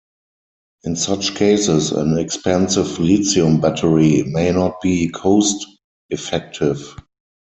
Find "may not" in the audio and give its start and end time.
4.23-4.81